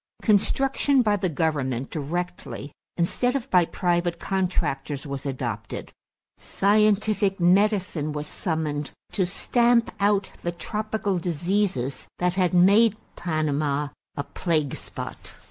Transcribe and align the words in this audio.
Construction 0.23 1.03
by 1.03 1.15
the 1.15 1.29
government 1.29 1.91
directly 1.91 2.71
instead 2.97 3.35
of 3.35 3.47
by 3.51 3.65
private 3.65 4.17
contractors 4.19 5.05
was 5.05 5.27
adopted. 5.27 5.91
Scientific 6.39 7.39
medicine 7.39 8.11
was 8.11 8.25
summoned 8.25 8.89
to 9.11 9.27
stamp 9.27 9.93
out 9.99 10.31
the 10.41 10.51
tropical 10.53 11.19
diseases 11.19 12.07
that 12.17 12.33
had 12.33 12.51
made 12.51 12.97
Panama 13.15 13.89
a 14.17 14.23
plague 14.23 14.75
spot. 14.75 15.33